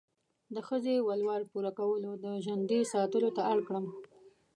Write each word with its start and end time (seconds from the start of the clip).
د 0.53 0.55
ښځې 0.67 0.93
ولور 1.07 1.41
پوره 1.51 1.71
کولو، 1.79 2.11
د 2.23 2.25
ژندې 2.45 2.79
ساتلو 2.93 3.29
ته 3.37 3.41
اړ 3.51 3.57
کړم. 3.67 3.85